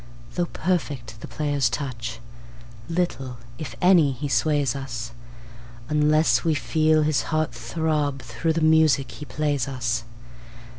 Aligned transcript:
Though 0.33 0.47
perfect 0.47 1.21
the 1.21 1.27
player's 1.27 1.69
touch, 1.69 2.17
little, 2.89 3.37
if 3.59 3.75
any, 3.83 4.13
he 4.13 4.27
sways 4.27 4.75
us, 4.75 5.11
Unless 5.89 6.43
we 6.43 6.55
feel 6.55 7.03
his 7.03 7.25
heart 7.29 7.53
throb 7.53 8.23
through 8.23 8.53
the 8.53 8.61
music 8.61 9.11
he 9.11 9.25
plays 9.25 9.67
us. 9.67 10.03